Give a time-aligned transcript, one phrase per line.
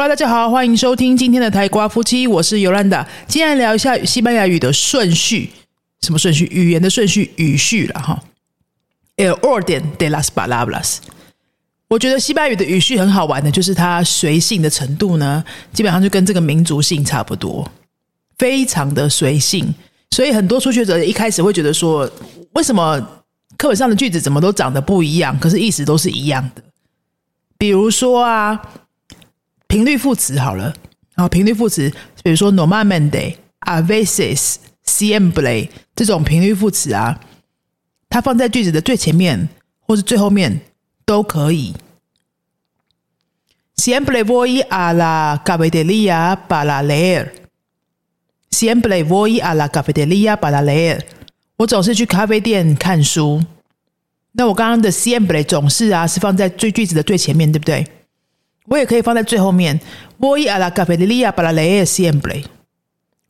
[0.00, 3.06] Hello，大家好，欢迎收听今天的台瓜夫妻，我是尤兰达。
[3.28, 5.50] 今天来聊一下西班牙语的顺序，
[6.00, 6.48] 什么顺序？
[6.50, 8.18] 语言的顺序，语序了哈。
[9.18, 11.00] El orden de las palabras。
[11.88, 15.44] 我觉得西班牙语的语序很好玩的，就是它随性的程度呢，
[15.74, 17.70] 基本上就跟这个民族性差不多，
[18.38, 19.74] 非常的随性。
[20.12, 22.10] 所以很多初学者一开始会觉得说，
[22.52, 22.98] 为什么
[23.58, 26.62] 课本上的句子怎么都长得不一样，可是意思都是一样的？
[27.58, 28.58] 比如说啊。
[29.70, 30.64] 频率副词好了，
[31.14, 31.88] 然后频率副词，
[32.24, 37.20] 比如说 normalmente、a veces、siempre 这种频率副词啊，
[38.08, 39.48] 它放在句子的最前面
[39.78, 40.60] 或是最后面
[41.04, 41.72] 都可以。
[43.76, 47.30] Siempre voy a la cafetería para leer.
[48.50, 51.02] Siempre voy a la cafetería para leer.
[51.58, 53.40] 我总是去咖啡店看书。
[54.32, 57.86] 那我刚刚的 siempre 总是啊，是放在最句子的最前面，对不对？
[58.70, 59.78] 我也可以放在最后面。
[60.18, 62.44] Voy a la cafetería para leer siempre.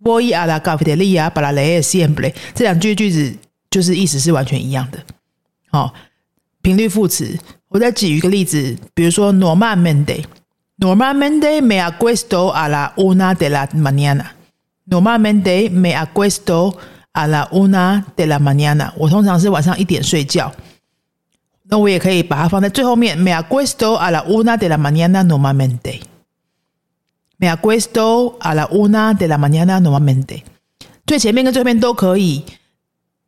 [0.00, 2.34] Voy a la cafetería para leer siempre.
[2.54, 3.34] 这两句句子
[3.70, 4.98] 就是意思是完全一样的。
[5.70, 5.94] 好，
[6.60, 7.38] 频率副词。
[7.68, 10.24] 我再举一个例子，比如说 normalmente。
[10.80, 14.36] Normalmente me acuesto a la una de la mañana.
[14.86, 16.76] Normalmente me acuesto
[17.12, 18.92] a la una de la mañana.
[18.96, 20.52] 我通常是晚上一点睡觉。
[21.70, 23.16] 那我也可以把它放在最后面。
[23.18, 26.00] Me acuesto a la una de la mañana normalmente.
[27.38, 30.42] Me acuesto a la una de la mañana normalmente.
[31.06, 32.42] 最前面跟最后面都可以，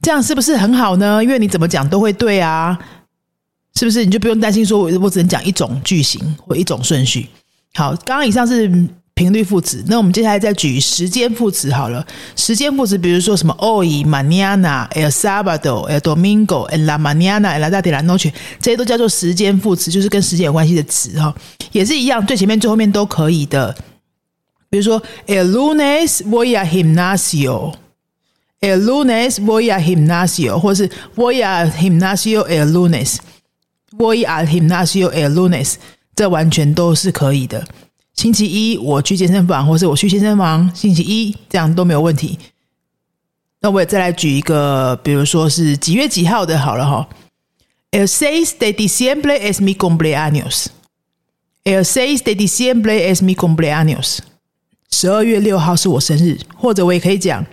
[0.00, 1.22] 这样是不是很好呢？
[1.22, 2.78] 因为你怎么讲都会对啊，
[3.74, 4.04] 是不是？
[4.04, 7.28] 你就不用担心说我我只能讲一种句型或一种顺序。
[7.74, 8.88] 好，刚刚以上是。
[9.18, 12.06] 频率副词，那我们接下来再举时间副词好了。
[12.36, 21.34] 时间副词，比如说什么 hoy、mañana、el sábado、el domingo、en la mañana、en la tarde、la noche，这些都叫做时间副词，就是跟时间有关系的词哈，
[21.72, 23.74] 也是一样，最前面、最后面都可以的。
[24.70, 34.44] 比如说 el lunes voy a gimnasio，el lunes voy a gimnasio，或是 voy a gimnasio el lunes，voy a
[34.44, 35.74] gimnasio el lunes，
[36.14, 37.66] 这完全都是可以的。
[38.18, 42.36] 星期一我去健身房，或者我去健身房，星期一这样都没有问题。
[43.60, 47.08] 那我也再来举一个，比如说是几月几号的，好了哈。
[47.92, 50.66] El seis de diciembre es mi cumpleaños.
[51.62, 54.18] El seis de diciembre es mi cumpleaños.
[54.90, 57.46] 十二月六号是我生日，或者我也可以讲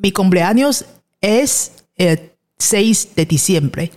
[0.00, 0.82] ，mi cumpleaños
[1.20, 2.18] es el
[2.60, 3.90] seis de diciembre.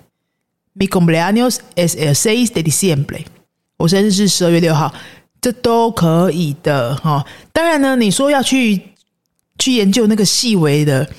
[0.75, 3.25] Mi cumpleaños es el seis de diciembre.
[3.77, 4.91] 我生日是十二月六号。
[5.41, 8.79] 这都可以的哈，当然呢，你说要去
[9.57, 11.09] 去研究那个细微的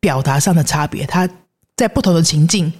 [0.00, 1.28] 表达上的差别，它
[1.76, 2.72] 在不同的情境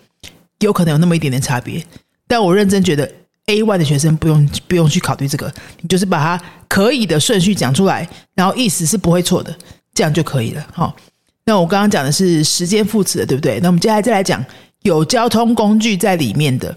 [0.61, 1.85] 有可能有那么一点点差别。
[2.27, 3.13] 但我认真觉得
[3.45, 5.53] ，A one 的学生不用不用去考虑这个，
[5.83, 9.55] 你就是把它可以的顺序讲出来，然后意思是不会错的，
[9.93, 10.97] 这样就可以了哈。
[11.45, 13.61] 那我刚刚讲的是时间副词的，对不对？
[13.61, 14.43] 那我们接下来再来讲
[14.81, 16.75] 有交通工具在里面的，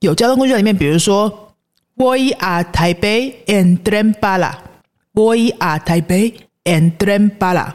[0.00, 1.42] 有交通工具在里面，比如说。
[1.98, 4.52] Voy a Taipei en tren bala.
[5.14, 6.34] Voy a Taipei
[6.64, 7.74] en tren bala.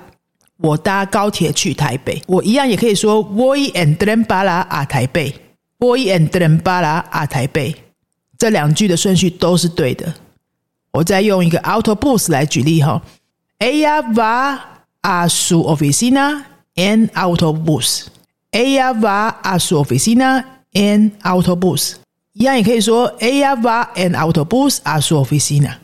[0.58, 2.22] 我搭高铁去台北。
[2.28, 5.34] 我一样也可以说 Voy en tren bala a Taipei.
[5.80, 7.74] Voy en tren bala a Taipei.
[8.38, 10.14] 这两句的顺序都是对的。
[10.92, 13.02] 我再用一个 autobus 来举例哈。
[13.58, 14.60] Ella va
[15.02, 16.46] a su oficina
[16.76, 18.12] en autobus.
[18.52, 22.01] Ella va a su oficina en autobus.
[22.34, 25.76] 一样也可以说，Ella va en autobús a su oficina.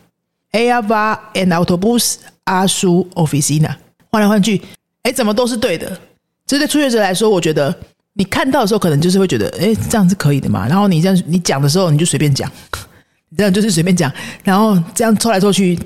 [0.51, 2.15] Ella va en autobús
[2.45, 3.75] a su oficina.
[4.09, 4.61] 换来换去，
[5.03, 5.99] 哎，怎么都是对的？
[6.45, 7.77] 这对初学者来说，我觉得
[8.13, 10.65] 你看到的时候，可能就是会觉得，哎，这样是可以的嘛。
[10.67, 12.49] 然后你这样你讲的时候，你就随便讲，
[13.37, 14.09] 这样就是随便讲。
[14.43, 15.77] 然后这样凑来凑去，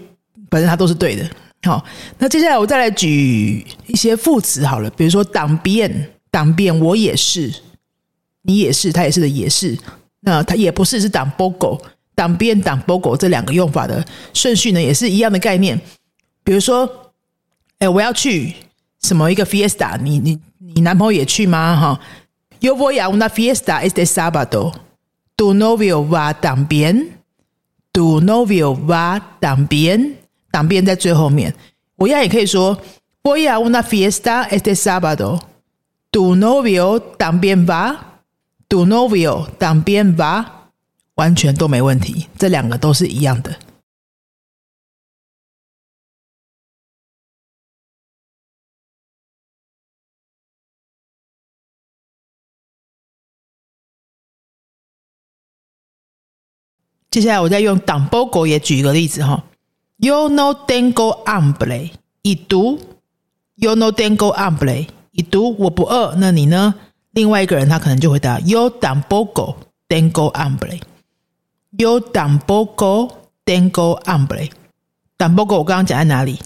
[0.52, 1.28] 反正它都是对的。
[1.64, 1.84] 好，
[2.20, 7.52] 那接下来我再来举一些副词好了，比如说党变，党变，我也是，
[8.44, 9.78] 你也是，他也是的，也是。
[10.22, 11.82] 那它也不是是挡波狗、
[12.16, 14.04] 挡边、挡波狗这两个用法的
[14.34, 15.80] 顺序呢，也是一样的概念。
[16.44, 16.90] 比如说，
[17.80, 18.54] 哎，我要去
[19.02, 20.40] 什么一个 fiesta，你你
[20.76, 21.76] 你男朋友也去吗？
[21.76, 22.00] 哈
[22.60, 24.74] ，Yo voy a una fiesta este sábado.
[25.36, 27.08] Tu novio va también.
[27.92, 30.14] Tu novio va también.
[30.52, 31.54] 挡边在最后面，
[31.96, 32.78] 我一样也可以说
[33.24, 35.40] Voy a una fiesta este sábado.
[36.12, 38.11] Tu novio también va.
[38.72, 40.70] Do novio 当边吧，
[41.16, 43.60] 完全都没问题，这两个都是一样的。
[57.10, 59.44] 接下来我再用挡波狗也举一个例子哈。
[59.98, 61.92] ，You no tengo hambre，
[62.22, 62.80] 已读
[63.56, 66.74] ，You no tengo hambre，已读，我不饿，那你呢？
[67.12, 69.56] 另外一个人他可能就回答，Yo tampoco
[69.88, 73.12] tengo hambre，Yo tampoco
[73.46, 76.40] tengo hambre，tampoco 我刚刚讲在哪里？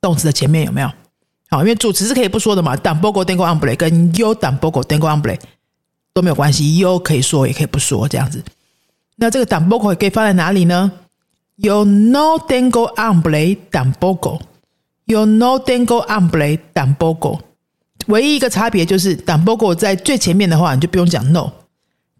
[0.00, 0.90] 动词的前面有没有？
[1.48, 5.38] 好，因为主词是可以不说的嘛，tampoco tengo hambre 跟 Yo tampoco tengo hambre
[6.12, 8.44] 都没有关系，Yo 可以说也可以不说这样子。
[9.16, 10.92] 那这个 tampoco 可以放在哪里呢
[11.58, 17.40] ？Yo no tengo hambre tampoco，Yo no tengo hambre tampoco。
[18.06, 21.50] 唯一一个差别就是，党波狗在最前面的话，你就不用讲 no；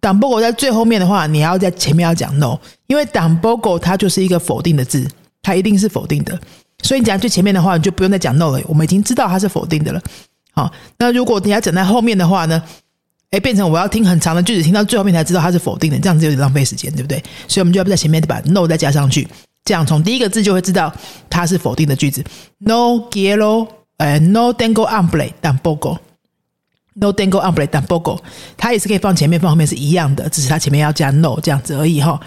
[0.01, 5.07] 党波狗在最后面的话，你要在前面要讲 no，因为党波狗它就是一个否定的字，
[5.43, 6.39] 它一定是否定的，
[6.83, 8.61] 所以你讲最前面的话，你就不用再讲 no 了。
[8.67, 10.03] 我们已经知道它是否定的了。
[10.53, 12.63] 好，那如果你要讲在后面的话呢？
[13.33, 17.21] 哎，变成我要听很长的句子，听到最后面才知道它是否定的，这样子有点浪费时间，对不对？
[17.49, 19.27] 所以我们就要在前面把 no 再加上去，
[19.65, 20.95] 这样从第一个字就会知道
[21.29, 22.23] 它是否定的句子。
[22.59, 23.67] No quiero。
[23.99, 28.21] 呃，no tengo hambre tampoco，no tengo hambre tampoco，
[28.57, 32.21] 它也是可以放前面放后面是一样的，只是它前面要加 no 这样子而已哈。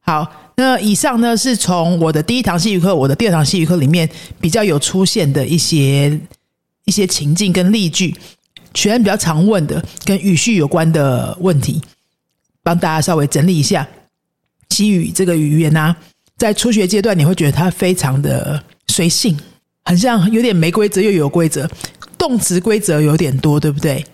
[0.00, 4.08] 好，那以上呢是从我的第一堂戏语课、我的第二堂戏语课里面
[4.40, 6.18] 比较有出现的一些
[6.84, 8.14] 一些情境跟例句，
[8.72, 11.82] 全比较常问的跟语序有关的问题，
[12.62, 13.86] 帮大家稍微整理一下。
[14.70, 15.94] 西语这个语言啊，
[16.36, 19.38] 在初学阶段你会觉得它非常的随性。
[19.84, 21.68] 很像有点没规则又有规则，
[22.16, 24.04] 动词规则有点多，对不对？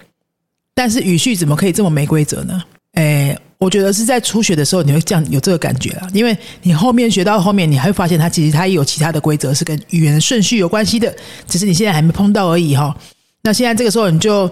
[0.75, 2.63] 但是语序怎么可以这么没规则呢？
[2.95, 11.15] 诶，我觉得是在初学的时候你会这样有这个感觉啊，因为你后面学到后面，你还会发现它其实它也有其他的规则是跟语言顺序有关系的，
[11.47, 12.97] 只是你现在还没碰到而已哈。
[13.43, 14.49] 那现在这个时候你就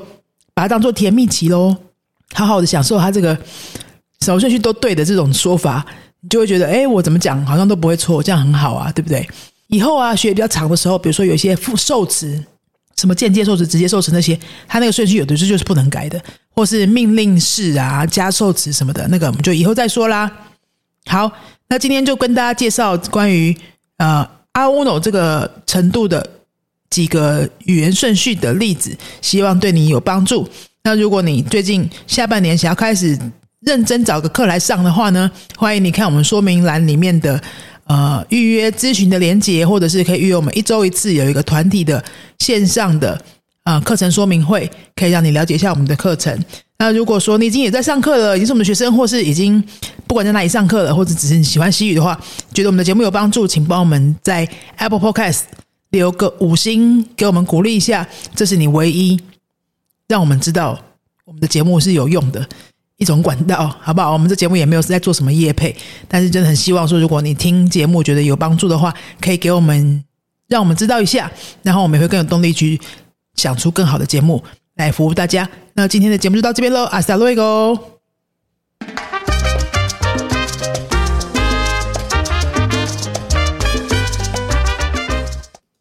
[0.55, 1.76] 把它当做甜蜜期喽，
[2.35, 3.37] 好好的享受它这个
[4.21, 5.85] 什么顺序都对的这种说法，
[6.21, 9.26] 你就会觉得，哎，我怎么讲好像都不会错，这样很好啊，对不对？
[9.69, 12.43] 以后啊，学比较长的时候，比如说有一些副受词，
[12.97, 16.20] 什么间接受词、直接受词那些，它那个顺序有的是就是不能改的，
[16.50, 20.31] 或是命令式啊、加受词什么的，那个我们就以后再说啦。
[21.06, 21.31] 好，
[21.69, 23.55] 那今天就跟大家介绍关于
[23.99, 26.29] 呃阿乌诺这个程度的
[26.88, 30.49] 几个语言顺序的例子，希望对你有帮助。
[30.82, 33.19] 那如果你最近下半年想要开始
[33.61, 37.38] 认真找个课来上的话呢，欢迎你看我们说明栏里面的。
[37.88, 42.02] 呃，预约咨询的连接，或者是可以预约我们一周一次有一个团体的
[42.38, 43.19] 线上的
[43.64, 46.38] 呃课程说明会，可以让你了解一下我们的课程。
[46.79, 49.62] 那如果说你已经也在上课了，已经是我们的学生，或是已经
[50.06, 52.14] 不管在哪里上课了，或者只是你喜欢西语的话，
[52.52, 55.40] 觉得我们的节目有帮助，请帮我们在 Apple Podcast
[55.90, 58.06] 留个五星，给我们鼓励一下，
[58.37, 59.19] 这是你唯一
[60.06, 60.79] 让我们知道
[61.25, 62.46] 我们的节目是有用的。
[62.99, 64.12] 一种管道，好不好？
[64.12, 65.75] 我们这节目也没有是在做什么业配，
[66.06, 70.05] 但是真的很希望说，如果你听节目觉得有帮助的话，可以给我们，
[70.49, 71.31] 让我们知道一下，
[71.62, 72.79] 然后我们也会更有动力去
[73.37, 74.43] 想出更好的节目
[74.77, 75.49] 来服务大家。
[75.75, 77.98] 那今天的节目就到这边喽，阿萨洛伊哥。